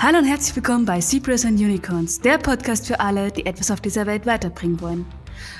[0.00, 3.80] Hallo und herzlich willkommen bei Zebras and Unicorns, der Podcast für alle, die etwas auf
[3.80, 5.04] dieser Welt weiterbringen wollen.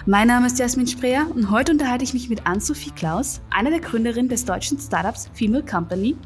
[0.07, 3.81] Mein Name ist Jasmin Spreer und heute unterhalte ich mich mit Ann-Sophie Klaus, einer der
[3.81, 6.17] Gründerinnen des deutschen Startups Female Company.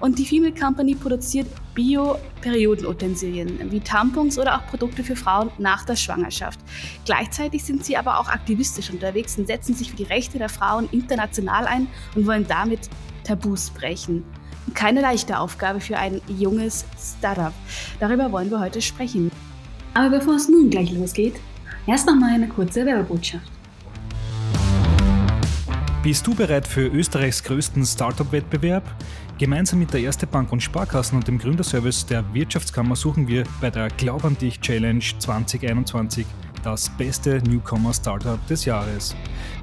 [0.00, 5.96] Und die Female Company produziert Bio-Periodenutensilien wie Tampons oder auch Produkte für Frauen nach der
[5.96, 6.60] Schwangerschaft.
[7.06, 10.86] Gleichzeitig sind sie aber auch aktivistisch unterwegs und setzen sich für die Rechte der Frauen
[10.92, 12.90] international ein und wollen damit
[13.24, 14.22] Tabus brechen.
[14.72, 17.52] Keine leichte Aufgabe für ein junges Startup.
[18.00, 19.30] Darüber wollen wir heute sprechen.
[19.92, 21.34] Aber bevor es nun gleich losgeht,
[21.86, 23.50] erst noch mal eine kurze Werbebotschaft.
[26.02, 28.84] Bist du bereit für Österreichs größten Startup-Wettbewerb?
[29.38, 33.70] Gemeinsam mit der Erste Bank und Sparkassen und dem Gründerservice der Wirtschaftskammer suchen wir bei
[33.70, 36.26] der Glaub an dich Challenge 2021
[36.64, 39.14] das beste Newcomer-Startup des Jahres.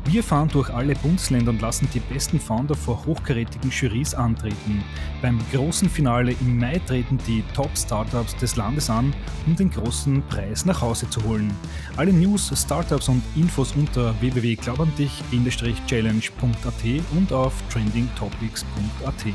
[0.05, 4.81] Wir fahren durch alle Bundesländer und lassen die besten Founder vor hochkarätigen Jurys antreten.
[5.21, 9.13] Beim großen Finale im Mai treten die Top-Startups des Landes an,
[9.45, 11.51] um den großen Preis nach Hause zu holen.
[11.97, 19.25] Alle News, Startups und Infos unter www.glaubandich-challenge.at und auf trendingtopics.at.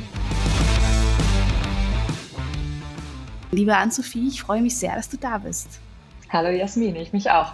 [3.52, 5.80] Liebe Ann-Sophie, ich freue mich sehr, dass du da bist.
[6.36, 7.52] Hallo Jasmin, ich mich auch.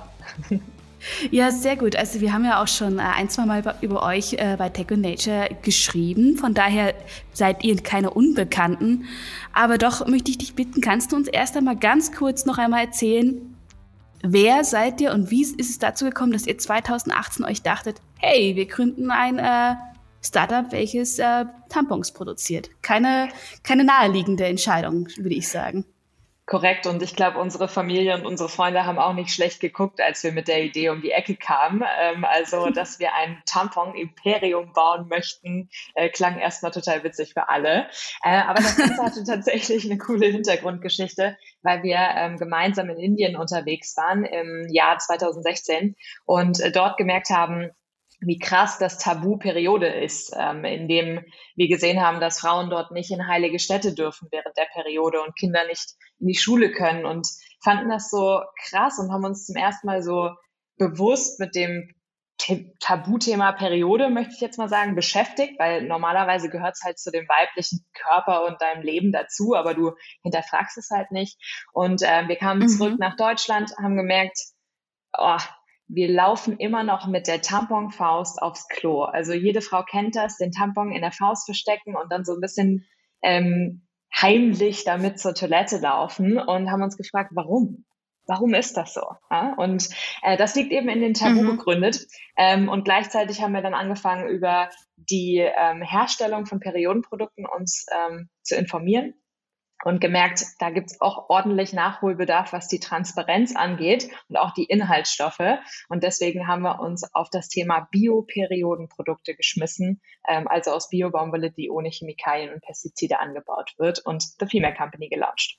[1.31, 1.95] Ja, sehr gut.
[1.95, 4.89] Also wir haben ja auch schon äh, ein, zwei Mal über euch äh, bei Tech
[4.91, 6.37] Nature geschrieben.
[6.37, 6.95] Von daher
[7.33, 9.05] seid ihr keine Unbekannten.
[9.53, 12.85] Aber doch möchte ich dich bitten, kannst du uns erst einmal ganz kurz noch einmal
[12.85, 13.57] erzählen,
[14.23, 18.57] wer seid ihr und wie ist es dazu gekommen, dass ihr 2018 euch dachtet, hey,
[18.57, 19.77] wir gründen ein äh,
[20.25, 22.71] Startup, welches äh, Tampons produziert.
[22.83, 23.29] Keine,
[23.63, 25.85] keine naheliegende Entscheidung, würde ich sagen.
[26.45, 26.89] Korrekt.
[26.89, 30.33] Und ich glaube, unsere Familie und unsere Freunde haben auch nicht schlecht geguckt, als wir
[30.33, 31.85] mit der Idee um die Ecke kamen.
[32.01, 37.87] Ähm, also, dass wir ein Tampon-Imperium bauen möchten, äh, klang erstmal total witzig für alle.
[38.25, 43.37] Äh, aber das Ganze hatte tatsächlich eine coole Hintergrundgeschichte, weil wir ähm, gemeinsam in Indien
[43.37, 47.71] unterwegs waren im Jahr 2016 und äh, dort gemerkt haben,
[48.25, 51.25] wie krass das Tabu Periode ist, ähm, in dem
[51.57, 55.37] wir gesehen haben, dass Frauen dort nicht in heilige Städte dürfen während der Periode und
[55.37, 57.27] Kinder nicht in die Schule können und
[57.63, 60.31] fanden das so krass und haben uns zum ersten Mal so
[60.79, 61.89] bewusst mit dem
[62.81, 67.29] Tabuthema Periode, möchte ich jetzt mal sagen, beschäftigt, weil normalerweise gehört es halt zu dem
[67.29, 71.39] weiblichen Körper und deinem Leben dazu, aber du hinterfragst es halt nicht.
[71.73, 72.69] Und äh, wir kamen mhm.
[72.69, 74.39] zurück nach Deutschland, haben gemerkt,
[75.17, 75.39] oh,
[75.95, 79.03] wir laufen immer noch mit der Tamponfaust aufs Klo.
[79.03, 82.41] Also jede Frau kennt das, den Tampon in der Faust verstecken und dann so ein
[82.41, 82.87] bisschen
[83.21, 87.85] ähm, heimlich damit zur Toilette laufen und haben uns gefragt, warum?
[88.27, 89.03] Warum ist das so?
[89.31, 89.55] Ja?
[89.59, 89.91] Und
[90.23, 91.57] äh, das liegt eben in den Tabu mhm.
[91.57, 92.07] begründet.
[92.39, 98.31] Ähm, und gleichzeitig haben wir dann angefangen, über die ähm, Herstellung von Periodenprodukten uns ähm,
[98.43, 99.15] zu informieren
[99.85, 105.59] und gemerkt, da gibt's auch ordentlich Nachholbedarf, was die Transparenz angeht und auch die Inhaltsstoffe.
[105.89, 111.71] Und deswegen haben wir uns auf das Thema Bioperiodenprodukte geschmissen, ähm, also aus Biobaumwolle, die
[111.71, 115.59] ohne Chemikalien und Pestizide angebaut wird und The Female Company gelauncht.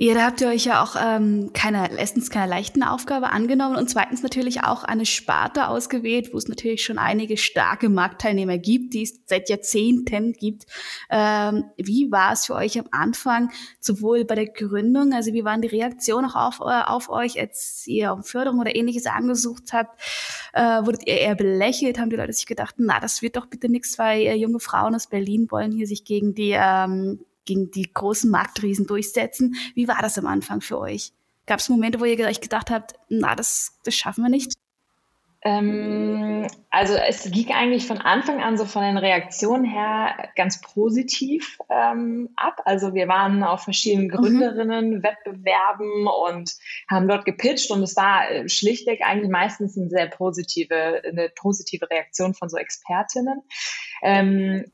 [0.00, 3.90] Ja, da habt ihr euch ja auch ähm, keine, erstens keine leichten Aufgabe angenommen und
[3.90, 9.02] zweitens natürlich auch eine Sparte ausgewählt, wo es natürlich schon einige starke Marktteilnehmer gibt, die
[9.02, 10.66] es seit Jahrzehnten gibt.
[11.10, 13.50] Ähm, wie war es für euch am Anfang,
[13.80, 17.82] sowohl bei der Gründung, also wie waren die Reaktionen auch auf, äh, auf euch, als
[17.88, 20.00] ihr um Förderung oder ähnliches angesucht habt?
[20.52, 21.98] Äh, wurdet ihr eher belächelt?
[21.98, 24.94] Haben die Leute sich gedacht, na, das wird doch bitte nichts, weil äh, junge Frauen
[24.94, 29.56] aus Berlin wollen hier sich gegen die ähm, gegen die großen Marktriesen durchsetzen.
[29.74, 31.12] Wie war das am Anfang für euch?
[31.46, 34.52] Gab es Momente, wo ihr euch gedacht habt, na, das, das schaffen wir nicht?
[35.42, 41.56] Ähm, also es ging eigentlich von Anfang an so von den Reaktionen her ganz positiv
[41.70, 42.60] ähm, ab.
[42.64, 44.10] Also wir waren auf verschiedenen mhm.
[44.10, 46.54] Gründerinnen-Wettbewerben und
[46.90, 51.88] haben dort gepitcht und es war äh, schlichtweg eigentlich meistens eine sehr positive, eine positive
[51.88, 53.40] Reaktion von so Expertinnen.
[54.02, 54.64] Ähm,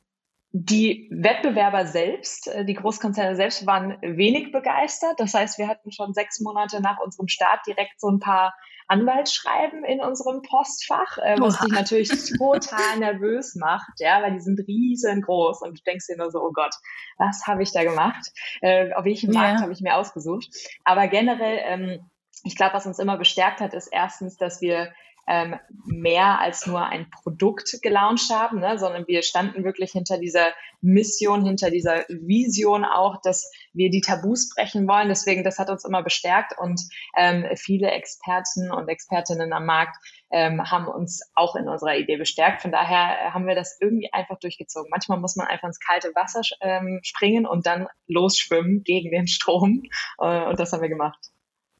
[0.57, 5.19] die Wettbewerber selbst, äh, die Großkonzerne selbst waren wenig begeistert.
[5.19, 8.55] Das heißt, wir hatten schon sechs Monate nach unserem Start direkt so ein paar
[8.87, 12.09] Anwaltsschreiben in unserem Postfach, äh, was dich natürlich
[12.39, 16.53] total nervös macht, ja, weil die sind riesengroß und du denkst dir nur so, oh
[16.53, 16.75] Gott,
[17.19, 18.31] was habe ich da gemacht?
[18.61, 19.41] Äh, auf welchem yeah.
[19.41, 20.47] Markt habe ich mir ausgesucht?
[20.85, 22.11] Aber generell, ähm,
[22.45, 24.93] ich glaube, was uns immer bestärkt hat, ist erstens, dass wir
[25.27, 30.53] ähm, mehr als nur ein Produkt gelauncht haben, ne, sondern wir standen wirklich hinter dieser
[30.81, 35.09] Mission, hinter dieser Vision auch, dass wir die Tabus brechen wollen.
[35.09, 36.81] Deswegen, das hat uns immer bestärkt und
[37.17, 39.97] ähm, viele Experten und Expertinnen am Markt
[40.31, 42.63] ähm, haben uns auch in unserer Idee bestärkt.
[42.63, 44.91] Von daher haben wir das irgendwie einfach durchgezogen.
[44.91, 49.83] Manchmal muss man einfach ins kalte Wasser ähm, springen und dann losschwimmen gegen den Strom.
[50.19, 51.34] Äh, und das haben wir gemacht.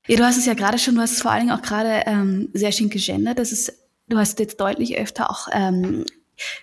[0.07, 2.03] Ja, du hast es ja gerade schon, du hast es vor allen Dingen auch gerade
[2.07, 3.39] ähm, sehr schön gegendert.
[3.39, 3.73] Das ist,
[4.09, 6.05] du hast jetzt deutlich öfter auch ähm,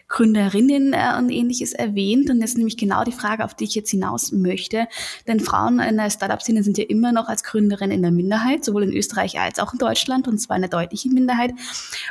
[0.07, 2.29] Gründerinnen äh, und ähnliches erwähnt.
[2.29, 4.87] Und das ist nämlich genau die Frage, auf die ich jetzt hinaus möchte.
[5.27, 8.83] Denn Frauen in der Startup-Szene sind ja immer noch als Gründerin in der Minderheit, sowohl
[8.83, 11.53] in Österreich als auch in Deutschland, und zwar eine deutliche Minderheit.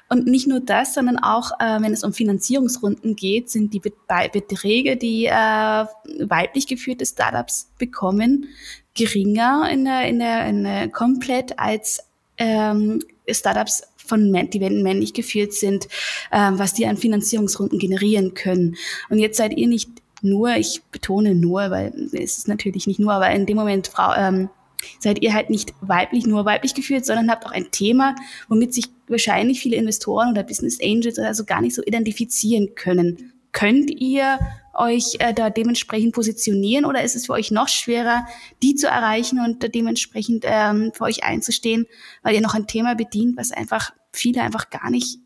[0.09, 4.97] Und nicht nur das, sondern auch, äh, wenn es um Finanzierungsrunden geht, sind die Beträge,
[4.97, 8.47] die äh, weiblich geführte Startups bekommen,
[8.95, 12.01] geringer in der, in der, in der komplett als
[12.39, 15.89] ähm, Startups von die männlich geführt sind,
[16.33, 18.77] ähm, was die an Finanzierungsrunden generieren können.
[19.09, 19.91] Und jetzt seid ihr nicht
[20.23, 24.13] nur, ich betone nur, weil es ist natürlich nicht nur, aber in dem Moment Frau,
[24.15, 24.51] ähm,
[24.99, 28.15] seid ihr halt nicht weiblich, nur weiblich geführt, sondern habt auch ein Thema,
[28.49, 33.33] womit sich wahrscheinlich viele Investoren oder Business Angels oder so gar nicht so identifizieren können.
[33.53, 34.39] Könnt ihr
[34.81, 38.27] euch äh, da dementsprechend positionieren oder ist es für euch noch schwerer,
[38.63, 41.87] die zu erreichen und dementsprechend ähm, für euch einzustehen,
[42.23, 45.19] weil ihr noch ein Thema bedient, was einfach viele einfach gar nicht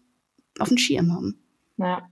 [0.59, 1.39] auf dem Schirm haben?
[1.77, 2.09] Ja.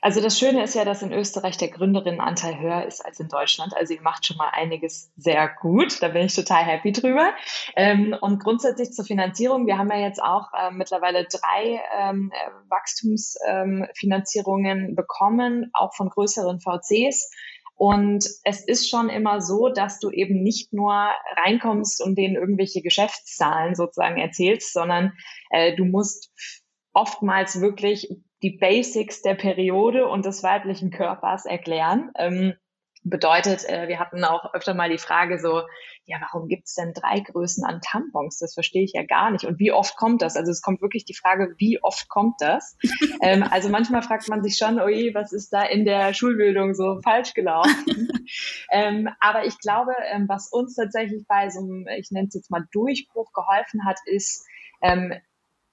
[0.00, 3.76] Also das Schöne ist ja, dass in Österreich der Gründerinnenanteil höher ist als in Deutschland.
[3.76, 6.02] Also ihr macht schon mal einiges sehr gut.
[6.02, 7.32] Da bin ich total happy drüber.
[7.76, 9.66] Ähm, und grundsätzlich zur Finanzierung.
[9.66, 12.32] Wir haben ja jetzt auch äh, mittlerweile drei ähm,
[12.68, 17.30] Wachstumsfinanzierungen ähm, bekommen, auch von größeren VCs.
[17.78, 20.92] Und es ist schon immer so, dass du eben nicht nur
[21.36, 25.12] reinkommst und denen irgendwelche Geschäftszahlen sozusagen erzählst, sondern
[25.50, 26.32] äh, du musst
[26.92, 28.10] oftmals wirklich
[28.42, 32.10] die Basics der Periode und des weiblichen Körpers erklären.
[32.16, 32.54] Ähm,
[33.04, 35.62] bedeutet, äh, wir hatten auch öfter mal die Frage so,
[36.04, 38.38] ja, warum gibt's denn drei Größen an Tampons?
[38.38, 39.44] Das verstehe ich ja gar nicht.
[39.44, 40.36] Und wie oft kommt das?
[40.36, 42.76] Also es kommt wirklich die Frage, wie oft kommt das?
[43.22, 47.00] ähm, also manchmal fragt man sich schon, oje, was ist da in der Schulbildung so
[47.02, 48.08] falsch gelaufen?
[48.70, 52.50] ähm, aber ich glaube, ähm, was uns tatsächlich bei so einem, ich nenne es jetzt
[52.50, 54.46] mal Durchbruch geholfen hat, ist,
[54.80, 55.12] ähm,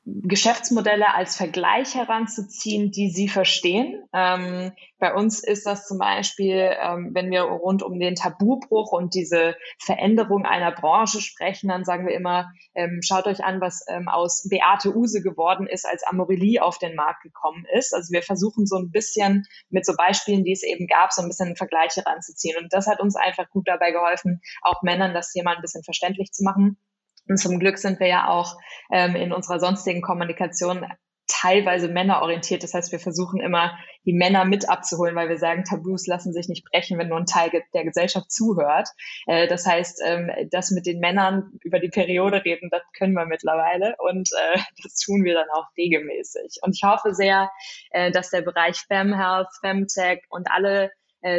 [0.07, 4.07] Geschäftsmodelle als Vergleich heranzuziehen, die sie verstehen.
[4.13, 9.16] Ähm, bei uns ist das zum Beispiel, ähm, wenn wir rund um den Tabubruch und
[9.16, 14.07] diese Veränderung einer Branche sprechen, dann sagen wir immer, ähm, schaut euch an, was ähm,
[14.07, 17.92] aus Beate Use geworden ist, als Amorelie auf den Markt gekommen ist.
[17.96, 21.28] Also wir versuchen so ein bisschen mit so Beispielen, die es eben gab, so ein
[21.28, 22.57] bisschen Vergleiche heranzuziehen.
[22.62, 26.31] Und das hat uns einfach gut dabei geholfen, auch Männern das Thema ein bisschen verständlich
[26.31, 26.78] zu machen.
[27.27, 28.57] Und zum Glück sind wir ja auch
[28.92, 30.86] ähm, in unserer sonstigen Kommunikation
[31.27, 32.63] teilweise männerorientiert.
[32.63, 36.48] Das heißt, wir versuchen immer, die Männer mit abzuholen, weil wir sagen, Tabus lassen sich
[36.48, 38.89] nicht brechen, wenn nur ein Teil der Gesellschaft zuhört.
[39.25, 43.25] Äh, das heißt, ähm, das mit den Männern über die Periode reden, das können wir
[43.25, 46.60] mittlerweile und äh, das tun wir dann auch regelmäßig.
[46.62, 47.50] Und ich hoffe sehr,
[47.92, 50.92] äh, dass der Bereich FemHealth, Femtech und alle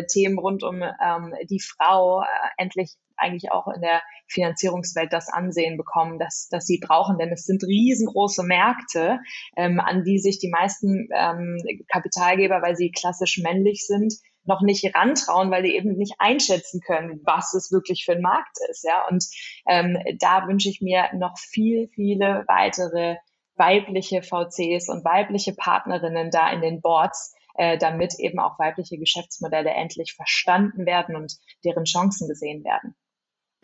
[0.06, 2.26] Themen rund um ähm, die Frau äh,
[2.58, 7.18] endlich eigentlich auch in der Finanzierungswelt das Ansehen bekommen, dass, dass sie brauchen.
[7.18, 9.20] Denn es sind riesengroße Märkte,
[9.56, 11.58] ähm, an die sich die meisten ähm,
[11.90, 17.20] Kapitalgeber, weil sie klassisch männlich sind, noch nicht rantrauen, weil die eben nicht einschätzen können,
[17.24, 18.84] was es wirklich für ein Markt ist.
[18.84, 19.24] Ja, und
[19.66, 23.16] ähm, da wünsche ich mir noch viel, viele weitere
[23.56, 29.70] weibliche VCs und weibliche Partnerinnen da in den Boards, äh, damit eben auch weibliche Geschäftsmodelle
[29.70, 32.94] endlich verstanden werden und deren Chancen gesehen werden.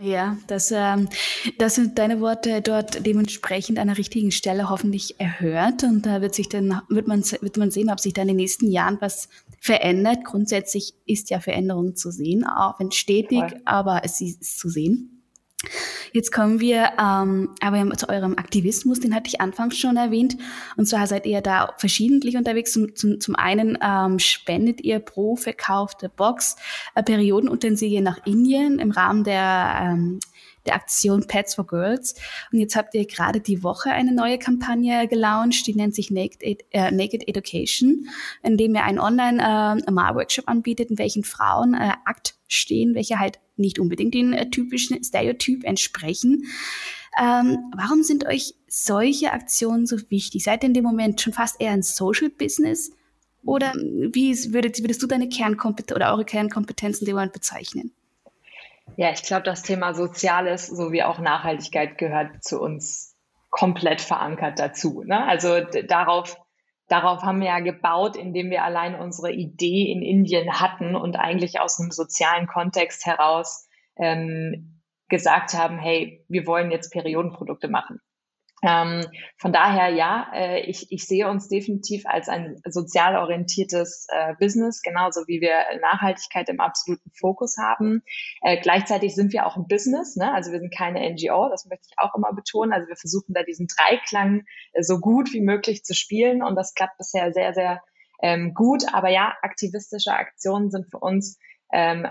[0.01, 1.09] Ja, das, ähm,
[1.59, 6.35] das sind deine Worte dort dementsprechend an der richtigen Stelle hoffentlich erhört und da wird
[6.35, 9.29] sich dann wird man wird man sehen, ob sich da in den nächsten Jahren was
[9.61, 10.25] verändert.
[10.25, 13.63] Grundsätzlich ist ja Veränderung zu sehen, auch wenn stetig, Voll.
[13.65, 15.22] aber es ist zu sehen.
[16.13, 20.37] Jetzt kommen wir ähm, aber zu eurem Aktivismus, den hatte ich anfangs schon erwähnt.
[20.77, 22.73] Und zwar seid ihr da verschiedentlich unterwegs.
[22.73, 26.57] Zum, zum, zum einen ähm, spendet ihr pro verkaufte Box
[26.95, 30.21] äh, Periodenutensilien nach Indien im Rahmen der ähm,
[30.67, 32.15] der Aktion Pets for Girls.
[32.53, 36.43] Und jetzt habt ihr gerade die Woche eine neue Kampagne gelauncht, die nennt sich Naked,
[36.71, 38.09] äh, Naked Education,
[38.43, 43.41] in dem ihr einen Online-Mal-Workshop äh, anbietet, in welchen Frauen äh, Akt stehen, welche halt
[43.57, 46.45] nicht unbedingt den äh, typischen Stereotyp entsprechen.
[47.21, 50.45] Ähm, warum sind euch solche Aktionen so wichtig?
[50.45, 52.93] Seid ihr in dem Moment schon fast eher ein Social Business?
[53.45, 57.93] Oder wie würdest, würdest du deine Kernkompetenz oder eure Kernkompetenzen dem Moment bezeichnen?
[58.97, 63.15] Ja, ich glaube, das Thema Soziales sowie auch Nachhaltigkeit gehört zu uns
[63.51, 65.03] komplett verankert dazu.
[65.05, 65.25] Ne?
[65.27, 66.37] Also darauf,
[66.89, 71.61] darauf haben wir ja gebaut, indem wir allein unsere Idee in Indien hatten und eigentlich
[71.61, 78.01] aus einem sozialen Kontext heraus ähm, gesagt haben, hey, wir wollen jetzt Periodenprodukte machen.
[78.65, 79.05] Ähm,
[79.39, 84.83] von daher ja, äh, ich, ich sehe uns definitiv als ein sozial orientiertes äh, Business,
[84.83, 88.03] genauso wie wir Nachhaltigkeit im absoluten Fokus haben.
[88.41, 90.33] Äh, gleichzeitig sind wir auch ein Business, ne?
[90.33, 92.73] also wir sind keine NGO, das möchte ich auch immer betonen.
[92.73, 96.75] Also wir versuchen da diesen Dreiklang äh, so gut wie möglich zu spielen und das
[96.75, 97.83] klappt bisher sehr, sehr
[98.23, 98.85] ähm, gut.
[98.93, 101.39] Aber ja, aktivistische Aktionen sind für uns
[101.73, 102.07] ähm,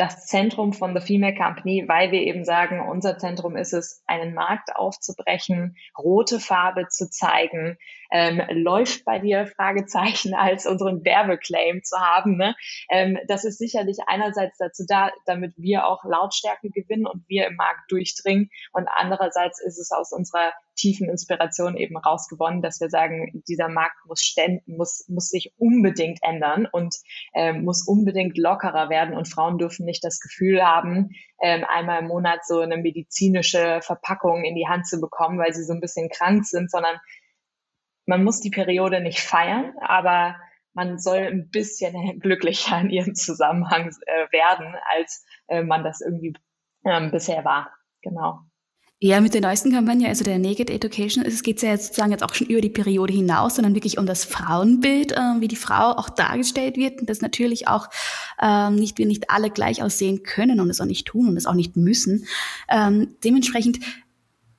[0.00, 4.32] das Zentrum von The Female Company, weil wir eben sagen, unser Zentrum ist es, einen
[4.32, 7.76] Markt aufzubrechen, rote Farbe zu zeigen,
[8.10, 12.38] ähm, läuft bei dir Fragezeichen als unseren Werbeclaim zu haben.
[12.38, 12.56] Ne?
[12.88, 17.56] Ähm, das ist sicherlich einerseits dazu da, damit wir auch Lautstärke gewinnen und wir im
[17.56, 23.42] Markt durchdringen und andererseits ist es aus unserer tiefen Inspiration eben rausgewonnen, dass wir sagen,
[23.46, 26.96] dieser Markt muss ständen, muss, muss sich unbedingt ändern und
[27.34, 31.10] äh, muss unbedingt lockerer werden und Frauen dürfen nicht das Gefühl haben,
[31.42, 35.64] ähm, einmal im Monat so eine medizinische Verpackung in die Hand zu bekommen, weil sie
[35.64, 36.96] so ein bisschen krank sind, sondern
[38.06, 40.36] man muss die Periode nicht feiern, aber
[40.72, 46.34] man soll ein bisschen glücklicher in ihrem Zusammenhang äh, werden, als äh, man das irgendwie
[46.84, 47.72] ähm, bisher war.
[48.02, 48.40] Genau.
[49.02, 52.22] Ja, mit der neuesten Kampagne, also der Naked Education, es geht ja jetzt sozusagen jetzt
[52.22, 55.92] auch schon über die Periode hinaus, sondern wirklich um das Frauenbild, äh, wie die Frau
[55.92, 57.88] auch dargestellt wird und dass natürlich auch
[58.42, 61.46] ähm, nicht wir nicht alle gleich aussehen können und es auch nicht tun und es
[61.46, 62.26] auch nicht müssen.
[62.68, 63.78] Ähm, dementsprechend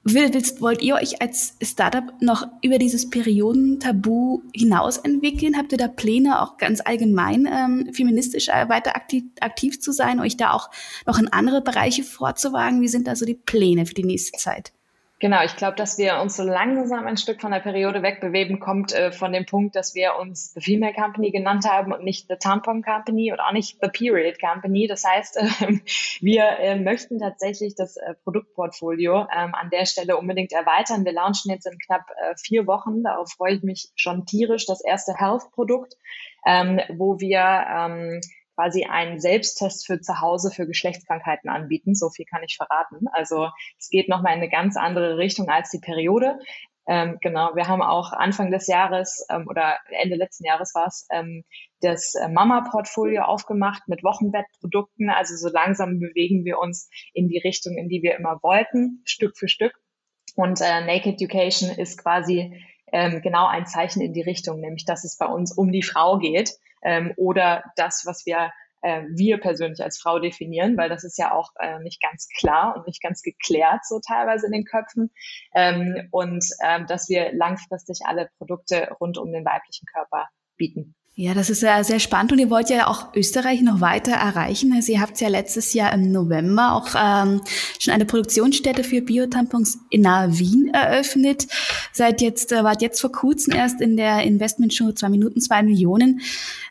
[0.04, 5.56] Willst, wollt ihr euch als Startup noch über dieses Periodentabu hinaus entwickeln?
[5.56, 10.20] Habt ihr da Pläne, auch ganz allgemein ähm, feministisch äh, weiter aktiv, aktiv zu sein,
[10.20, 10.72] euch da auch
[11.06, 12.82] noch in andere Bereiche vorzuwagen?
[12.82, 14.74] Wie sind da so die Pläne für die nächste Zeit?
[15.22, 18.92] Genau, ich glaube, dass wir uns so langsam ein Stück von der Periode wegbewegen, kommt
[18.92, 22.38] äh, von dem Punkt, dass wir uns The Female Company genannt haben und nicht The
[22.38, 24.88] Tampon Company und auch nicht The Period Company.
[24.88, 25.80] Das heißt, äh,
[26.22, 31.06] wir äh, möchten tatsächlich das äh, Produktportfolio ähm, an der Stelle unbedingt erweitern.
[31.06, 34.84] Wir launchen jetzt in knapp äh, vier Wochen, darauf freue ich mich schon tierisch, das
[34.84, 35.98] erste Health-Produkt,
[36.48, 38.22] ähm, wo wir ähm,
[38.62, 41.96] quasi einen Selbsttest für zu Hause für Geschlechtskrankheiten anbieten.
[41.96, 43.08] So viel kann ich verraten.
[43.12, 43.50] Also
[43.80, 46.38] es geht nochmal in eine ganz andere Richtung als die Periode.
[46.88, 51.08] Ähm, genau, wir haben auch Anfang des Jahres ähm, oder Ende letzten Jahres war es,
[51.12, 51.44] ähm,
[51.80, 55.10] das äh, Mama-Portfolio aufgemacht mit Wochenbettprodukten.
[55.10, 59.38] Also so langsam bewegen wir uns in die Richtung, in die wir immer wollten, Stück
[59.38, 59.74] für Stück.
[60.36, 65.04] Und äh, Naked Education ist quasi ähm, genau ein Zeichen in die Richtung, nämlich dass
[65.04, 69.84] es bei uns um die Frau geht ähm, oder das, was wir äh, wir persönlich
[69.84, 73.22] als Frau definieren, weil das ist ja auch äh, nicht ganz klar und nicht ganz
[73.22, 75.12] geklärt so teilweise in den Köpfen.
[75.54, 80.96] Ähm, und ähm, dass wir langfristig alle Produkte rund um den weiblichen Körper bieten.
[81.16, 84.72] Ja, das ist sehr, sehr spannend und ihr wollt ja auch Österreich noch weiter erreichen.
[84.74, 87.42] Also ihr habt ja letztes Jahr im November auch ähm,
[87.80, 91.48] schon eine Produktionsstätte für Biotampons in nahe Wien eröffnet.
[91.92, 96.22] Seid jetzt, äh, wart jetzt vor kurzem erst in der Investmentshow zwei Minuten, zwei Millionen.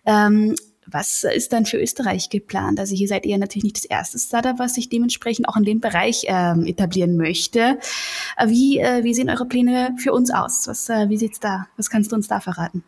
[0.07, 0.55] Ähm,
[0.87, 2.81] was ist dann für Österreich geplant?
[2.81, 5.81] Also hier seid ihr natürlich nicht das erste Startup, was sich dementsprechend auch in dem
[5.81, 7.79] Bereich ähm, etablieren möchte.
[8.39, 10.67] Äh, wie, äh, wie sehen eure Pläne für uns aus?
[10.67, 11.67] Was, äh, wie sieht's da?
[11.77, 12.83] Was kannst du uns da verraten?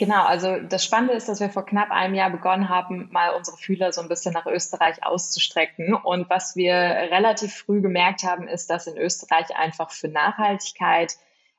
[0.00, 3.58] Genau, also das Spannende ist, dass wir vor knapp einem Jahr begonnen haben, mal unsere
[3.58, 5.92] Fühler so ein bisschen nach Österreich auszustrecken.
[5.92, 11.16] Und was wir relativ früh gemerkt haben, ist, dass in Österreich einfach für Nachhaltigkeit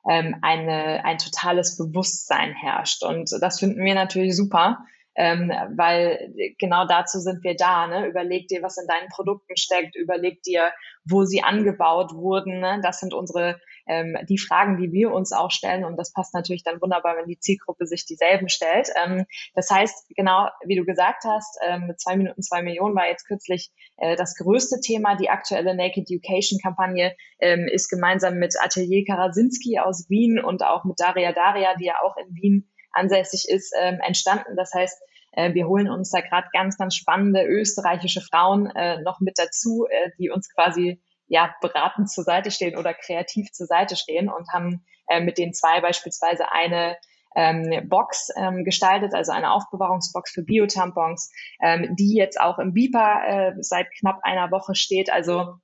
[0.08, 3.04] ähm, eine, ein totales Bewusstsein herrscht.
[3.04, 7.86] Und das finden wir natürlich super, ähm, weil genau dazu sind wir da.
[7.86, 8.06] Ne?
[8.06, 10.72] Überleg dir, was in deinen Produkten steckt, überleg dir,
[11.04, 12.60] wo sie angebaut wurden.
[12.60, 12.80] Ne?
[12.82, 15.84] Das sind unsere ähm, die Fragen, die wir uns auch stellen.
[15.84, 18.88] Und das passt natürlich dann wunderbar, wenn die Zielgruppe sich dieselben stellt.
[19.02, 23.08] Ähm, das heißt, genau wie du gesagt hast, ähm, mit zwei Minuten zwei Millionen war
[23.08, 25.16] jetzt kürzlich äh, das größte Thema.
[25.16, 30.84] Die aktuelle Naked Education Kampagne ähm, ist gemeinsam mit Atelier Karasinski aus Wien und auch
[30.84, 34.56] mit Daria Daria, die ja auch in Wien ansässig ist, ähm, entstanden.
[34.56, 35.00] Das heißt,
[35.32, 39.86] äh, wir holen uns da gerade ganz, ganz spannende österreichische Frauen äh, noch mit dazu,
[39.88, 44.48] äh, die uns quasi ja beratend zur Seite stehen oder kreativ zur Seite stehen und
[44.52, 46.96] haben äh, mit den zwei beispielsweise eine
[47.34, 51.32] ähm, Box ähm, gestaltet, also eine Aufbewahrungsbox für Biotampons,
[51.62, 55.10] ähm, die jetzt auch im BIPA äh, seit knapp einer Woche steht.
[55.10, 55.54] Also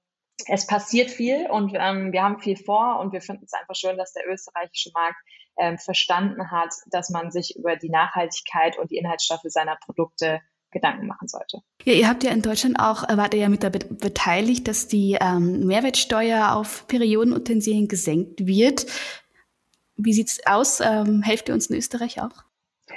[0.46, 3.98] es passiert viel und ähm, wir haben viel vor und wir finden es einfach schön,
[3.98, 5.18] dass der österreichische Markt
[5.58, 11.06] ähm, verstanden hat, dass man sich über die Nachhaltigkeit und die Inhaltsstoffe seiner Produkte Gedanken
[11.06, 11.62] machen sollte.
[11.84, 14.86] Ja, ihr habt ja in Deutschland auch, äh, wart ihr ja mit dabei beteiligt, dass
[14.86, 18.86] die ähm, Mehrwertsteuer auf Periodenutensilien gesenkt wird.
[19.96, 20.80] Wie sieht's aus?
[20.80, 22.44] Ähm, helft ihr uns in Österreich auch?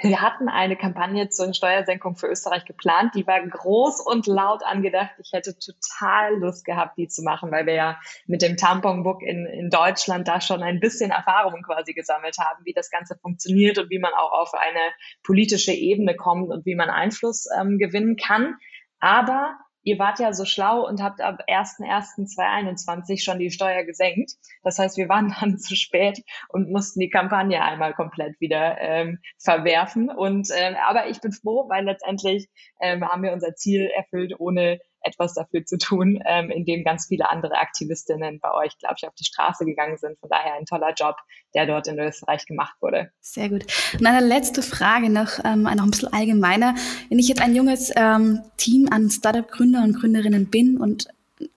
[0.02, 3.14] Wir hatten eine Kampagne zur Steuersenkung für Österreich geplant.
[3.14, 5.12] Die war groß und laut angedacht.
[5.18, 9.46] Ich hätte total Lust gehabt, die zu machen, weil wir ja mit dem Tamponbook in,
[9.46, 13.90] in Deutschland da schon ein bisschen Erfahrung quasi gesammelt haben, wie das Ganze funktioniert und
[13.90, 14.80] wie man auch auf eine
[15.22, 18.56] politische Ebene kommt und wie man Einfluss ähm, gewinnen kann.
[18.98, 24.32] Aber ihr wart ja so schlau und habt ab 1.1.2021 schon die Steuer gesenkt.
[24.62, 29.18] Das heißt, wir waren dann zu spät und mussten die Kampagne einmal komplett wieder ähm,
[29.38, 30.10] verwerfen.
[30.10, 32.48] Und ähm, aber ich bin froh, weil letztendlich
[32.80, 37.30] ähm, haben wir unser Ziel erfüllt, ohne etwas dafür zu tun, ähm, indem ganz viele
[37.30, 40.18] andere Aktivistinnen bei euch, glaube ich, auf die Straße gegangen sind.
[40.20, 41.16] Von daher ein toller Job,
[41.54, 43.10] der dort in Österreich gemacht wurde.
[43.20, 43.66] Sehr gut.
[43.98, 46.74] Und eine letzte Frage noch, ähm, noch ein bisschen allgemeiner.
[47.08, 51.08] Wenn ich jetzt ein junges ähm, Team an Startup-Gründer und Gründerinnen bin und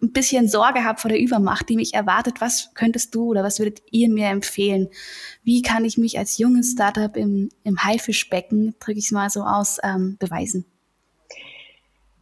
[0.01, 3.59] ein bisschen Sorge habe vor der Übermacht, die mich erwartet, was könntest du oder was
[3.59, 4.89] würdet ihr mir empfehlen?
[5.43, 9.43] Wie kann ich mich als junges Startup im, im Haifischbecken, drücke ich es mal so
[9.43, 10.65] aus, ähm, beweisen?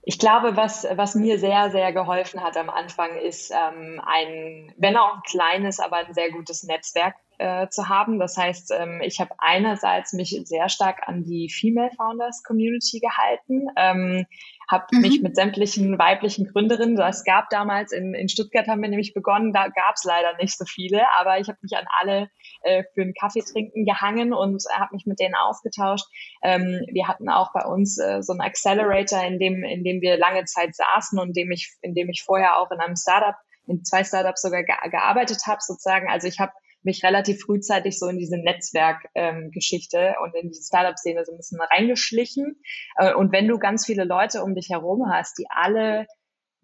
[0.05, 4.97] Ich glaube, was, was mir sehr, sehr geholfen hat am Anfang, ist ähm, ein, wenn
[4.97, 8.19] auch ein kleines, aber ein sehr gutes Netzwerk äh, zu haben.
[8.19, 13.67] Das heißt, ähm, ich habe einerseits mich sehr stark an die Female Founders Community gehalten.
[13.77, 14.25] Ähm,
[14.69, 15.01] habe mhm.
[15.01, 19.53] mich mit sämtlichen weiblichen Gründerinnen, das gab damals in, in Stuttgart haben wir nämlich begonnen,
[19.53, 22.29] da gab es leider nicht so viele, aber ich habe mich an alle
[22.61, 26.05] äh, für einen Kaffee trinken gehangen und habe mich mit denen ausgetauscht.
[26.41, 30.17] Ähm, wir hatten auch bei uns äh, so einen Accelerator, in dem, in dem wir
[30.17, 33.35] lange Zeit saßen und in dem ich, in dem ich vorher auch in einem Startup,
[33.67, 36.09] in zwei Startups sogar ge gearbeitet habe sozusagen.
[36.09, 36.51] Also ich habe
[36.85, 41.59] mich relativ frühzeitig so in diese Netzwerkgeschichte ähm, und in diese Startup-Szene so ein bisschen
[41.61, 42.61] reingeschlichen.
[42.97, 46.07] Äh, und wenn du ganz viele Leute um dich herum hast, die alle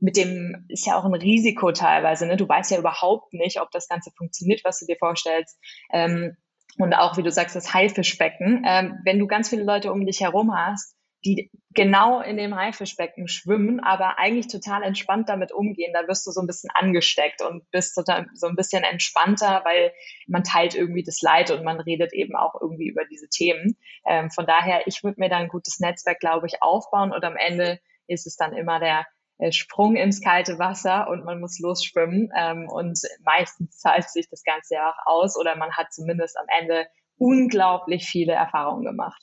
[0.01, 2.25] mit dem ist ja auch ein Risiko teilweise.
[2.25, 2.37] Ne?
[2.37, 5.59] Du weißt ja überhaupt nicht, ob das Ganze funktioniert, was du dir vorstellst.
[5.91, 6.37] Ähm,
[6.77, 8.63] und auch, wie du sagst, das Haifischbecken.
[8.65, 10.95] Ähm, wenn du ganz viele Leute um dich herum hast,
[11.25, 15.93] die genau in dem Haifischbecken schwimmen, aber eigentlich total entspannt damit umgehen.
[15.93, 19.93] Da wirst du so ein bisschen angesteckt und bist total, so ein bisschen entspannter, weil
[20.27, 23.77] man teilt irgendwie das Leid und man redet eben auch irgendwie über diese Themen.
[24.05, 27.35] Ähm, von daher, ich würde mir da ein gutes Netzwerk, glaube ich, aufbauen und am
[27.35, 29.05] Ende ist es dann immer der
[29.39, 32.29] äh, Sprung ins kalte Wasser und man muss losschwimmen.
[32.35, 36.47] Ähm, und meistens zahlt sich das Ganze ja auch aus oder man hat zumindest am
[36.59, 39.21] Ende unglaublich viele Erfahrungen gemacht.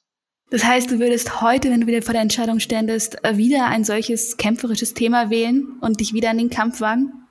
[0.50, 3.82] Das heißt, du würdest heute, wenn du wieder vor der Entscheidung ständest, äh, wieder ein
[3.82, 7.26] solches kämpferisches Thema wählen und dich wieder in den Kampf wagen?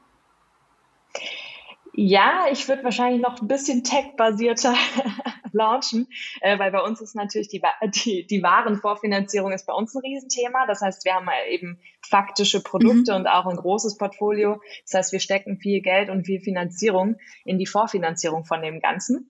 [1.98, 4.76] Ja, ich würde wahrscheinlich noch ein bisschen tech-basierter
[5.54, 6.10] launchen,
[6.42, 10.68] äh, weil bei uns ist natürlich die, die, die Warenvorfinanzierung ist bei uns ein Riesenthema.
[10.68, 13.20] Das heißt, wir haben eben faktische Produkte mhm.
[13.20, 14.60] und auch ein großes Portfolio.
[14.84, 19.30] Das heißt, wir stecken viel Geld und viel Finanzierung in die Vorfinanzierung von dem Ganzen.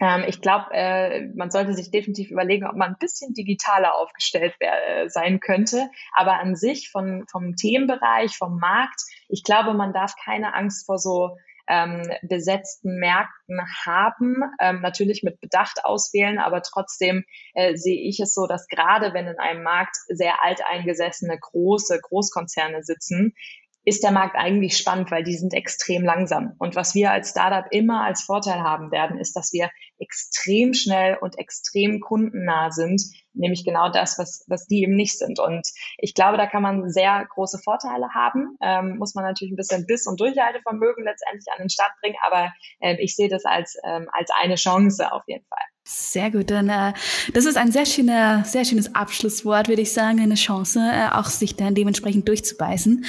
[0.00, 4.54] Ähm, ich glaube, äh, man sollte sich definitiv überlegen, ob man ein bisschen digitaler aufgestellt
[4.60, 5.88] äh, sein könnte.
[6.14, 10.98] Aber an sich von, vom Themenbereich, vom Markt, ich glaube, man darf keine Angst vor
[10.98, 11.36] so
[11.68, 14.36] ähm, besetzten Märkten haben.
[14.60, 19.26] Ähm, natürlich mit Bedacht auswählen, aber trotzdem äh, sehe ich es so, dass gerade wenn
[19.26, 23.34] in einem Markt sehr alteingesessene große Großkonzerne sitzen,
[23.84, 26.54] ist der Markt eigentlich spannend, weil die sind extrem langsam.
[26.58, 29.70] Und was wir als Startup immer als Vorteil haben werden, ist, dass wir
[30.04, 35.40] extrem schnell und extrem kundennah sind, nämlich genau das, was, was die eben nicht sind.
[35.40, 35.66] Und
[35.98, 38.56] ich glaube, da kann man sehr große Vorteile haben.
[38.62, 42.52] Ähm, muss man natürlich ein bisschen Biss und Durchhaltevermögen letztendlich an den Start bringen, aber
[42.80, 45.64] äh, ich sehe das als, ähm, als eine Chance auf jeden Fall.
[45.86, 46.94] Sehr gut, dann äh,
[47.34, 51.26] das ist ein sehr schöner, sehr schönes Abschlusswort, würde ich sagen, eine Chance, äh, auch
[51.26, 53.04] sich dann dementsprechend durchzubeißen.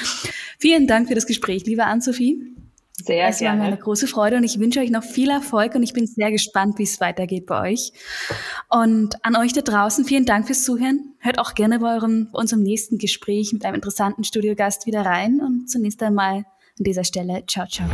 [0.59, 2.55] Vielen Dank für das Gespräch, liebe Ann-Sophie.
[3.05, 3.59] Sehr es gerne.
[3.59, 6.07] war mir eine große Freude und ich wünsche euch noch viel Erfolg und ich bin
[6.07, 7.93] sehr gespannt, wie es weitergeht bei euch.
[8.69, 11.13] Und an euch da draußen, vielen Dank fürs Zuhören.
[11.19, 15.39] Hört auch gerne bei, eurem, bei unserem nächsten Gespräch mit einem interessanten Studiogast wieder rein
[15.39, 16.45] und zunächst einmal
[16.77, 17.87] an dieser Stelle, ciao, ciao.